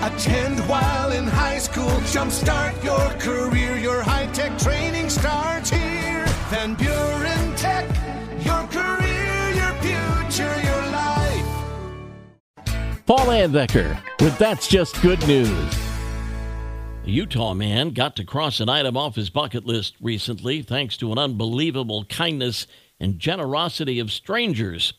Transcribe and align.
Attend 0.00 0.60
while 0.68 1.10
in 1.10 1.26
high 1.26 1.58
school. 1.58 1.90
Jumpstart 2.12 2.84
your 2.84 3.10
career. 3.18 3.76
Your 3.76 4.00
high 4.00 4.26
tech 4.26 4.56
training 4.56 5.10
starts 5.10 5.70
here. 5.70 6.24
Van 6.50 6.74
Buren 6.74 7.56
Tech. 7.56 7.84
Your 8.44 8.64
career, 8.68 9.50
your 9.50 9.72
future, 9.82 10.60
your 10.62 10.86
life. 10.92 11.44
Paul 13.06 13.26
Layendecker 13.26 14.00
with 14.20 14.38
That's 14.38 14.68
Just 14.68 15.02
Good 15.02 15.26
News. 15.26 15.74
A 17.04 17.10
Utah 17.10 17.54
man 17.54 17.90
got 17.90 18.14
to 18.16 18.24
cross 18.24 18.60
an 18.60 18.68
item 18.68 18.96
off 18.96 19.16
his 19.16 19.30
bucket 19.30 19.66
list 19.66 19.96
recently 20.00 20.62
thanks 20.62 20.96
to 20.98 21.10
an 21.10 21.18
unbelievable 21.18 22.04
kindness 22.04 22.68
and 23.00 23.18
generosity 23.18 23.98
of 23.98 24.12
strangers. 24.12 24.92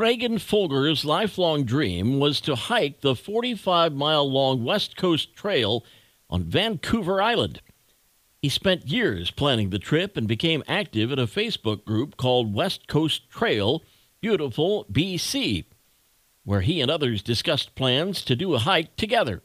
Cragen 0.00 0.40
Folger's 0.40 1.04
lifelong 1.04 1.64
dream 1.64 2.18
was 2.18 2.40
to 2.40 2.54
hike 2.54 3.02
the 3.02 3.14
45 3.14 3.92
mile 3.92 4.26
long 4.32 4.64
West 4.64 4.96
Coast 4.96 5.36
Trail 5.36 5.84
on 6.30 6.44
Vancouver 6.44 7.20
Island. 7.20 7.60
He 8.40 8.48
spent 8.48 8.88
years 8.88 9.30
planning 9.30 9.68
the 9.68 9.78
trip 9.78 10.16
and 10.16 10.26
became 10.26 10.64
active 10.66 11.12
in 11.12 11.18
a 11.18 11.26
Facebook 11.26 11.84
group 11.84 12.16
called 12.16 12.54
West 12.54 12.88
Coast 12.88 13.28
Trail 13.28 13.82
Beautiful 14.22 14.86
BC, 14.90 15.66
where 16.44 16.62
he 16.62 16.80
and 16.80 16.90
others 16.90 17.22
discussed 17.22 17.74
plans 17.74 18.22
to 18.22 18.34
do 18.34 18.54
a 18.54 18.58
hike 18.58 18.96
together. 18.96 19.42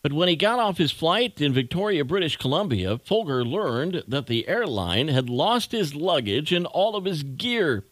But 0.00 0.14
when 0.14 0.28
he 0.28 0.36
got 0.36 0.58
off 0.58 0.78
his 0.78 0.90
flight 0.90 1.42
in 1.42 1.52
Victoria, 1.52 2.02
British 2.06 2.38
Columbia, 2.38 2.96
Folger 2.96 3.44
learned 3.44 4.04
that 4.08 4.26
the 4.26 4.48
airline 4.48 5.08
had 5.08 5.28
lost 5.28 5.72
his 5.72 5.94
luggage 5.94 6.50
and 6.50 6.64
all 6.64 6.96
of 6.96 7.04
his 7.04 7.22
gear. 7.22 7.84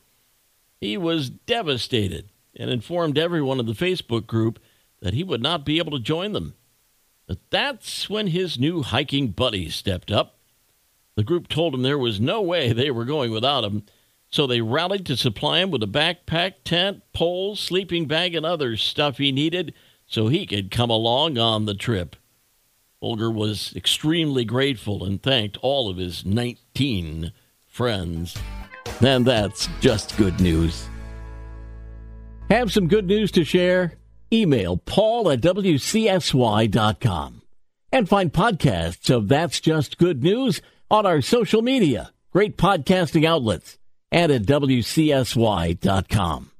He 0.82 0.96
was 0.96 1.30
devastated 1.30 2.30
and 2.56 2.68
informed 2.68 3.16
everyone 3.16 3.60
in 3.60 3.66
the 3.66 3.73
Facebook 3.73 4.27
group 4.27 4.59
that 5.00 5.14
he 5.14 5.23
would 5.23 5.40
not 5.40 5.64
be 5.64 5.78
able 5.78 5.92
to 5.92 6.02
join 6.02 6.32
them. 6.32 6.54
But 7.28 7.38
that's 7.50 8.10
when 8.10 8.27
his 8.27 8.59
new 8.59 8.82
hiking 8.82 9.28
buddies 9.28 9.76
stepped 9.76 10.10
up. 10.10 10.40
The 11.15 11.23
group 11.23 11.46
told 11.46 11.73
him 11.73 11.82
there 11.82 11.96
was 11.96 12.18
no 12.20 12.42
way 12.42 12.73
they 12.73 12.90
were 12.90 13.04
going 13.04 13.30
without 13.30 13.62
him, 13.62 13.84
so 14.29 14.45
they 14.45 14.60
rallied 14.60 15.07
to 15.07 15.16
supply 15.16 15.60
him 15.60 15.70
with 15.70 15.84
a 15.84 15.87
backpack, 15.87 16.54
tent, 16.65 17.04
poles, 17.12 17.60
sleeping 17.60 18.07
bag, 18.07 18.35
and 18.35 18.45
other 18.45 18.76
stuff 18.76 19.18
he 19.18 19.30
needed 19.30 19.74
so 20.09 20.26
he 20.26 20.46
could 20.46 20.73
come 20.73 20.90
along 20.90 21.38
on 21.38 21.64
the 21.64 21.74
trip. 21.74 22.16
Folger 22.98 23.30
was 23.30 23.73
extremely 23.76 24.45
grateful 24.45 25.04
and 25.04 25.23
thanked 25.23 25.59
all 25.59 25.88
of 25.88 25.96
his 25.96 26.26
19 26.26 27.30
friends. 27.68 28.37
And 29.02 29.26
that's 29.26 29.68
just 29.80 30.16
good 30.16 30.40
news. 30.40 30.86
Have 32.48 32.70
some 32.70 32.86
good 32.86 33.06
news 33.06 33.32
to 33.32 33.45
share? 33.45 33.95
Email 34.32 34.76
paul 34.76 35.30
at 35.30 35.40
wcsy.com 35.40 37.42
and 37.90 38.08
find 38.08 38.32
podcasts 38.32 39.14
of 39.14 39.28
That's 39.28 39.60
Just 39.60 39.98
Good 39.98 40.23
News 40.23 40.62
on 40.90 41.04
our 41.04 41.20
social 41.20 41.62
media, 41.62 42.12
great 42.32 42.56
podcasting 42.56 43.26
outlets, 43.26 43.78
and 44.10 44.30
at 44.30 44.42
wcsy.com. 44.42 46.50